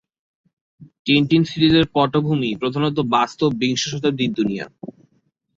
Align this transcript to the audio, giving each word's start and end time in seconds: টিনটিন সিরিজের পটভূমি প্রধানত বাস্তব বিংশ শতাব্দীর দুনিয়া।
টিনটিন 1.05 1.43
সিরিজের 1.43 1.85
পটভূমি 1.95 2.49
প্রধানত 2.61 2.97
বাস্তব 3.15 3.49
বিংশ 3.61 3.81
শতাব্দীর 3.87 4.31
দুনিয়া। 4.31 4.65